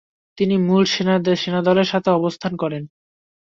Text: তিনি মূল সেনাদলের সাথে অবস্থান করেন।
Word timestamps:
তিনি 0.37 0.55
মূল 0.67 0.83
সেনাদলের 1.35 1.87
সাথে 1.91 2.09
অবস্থান 2.11 2.53
করেন। 2.55 2.83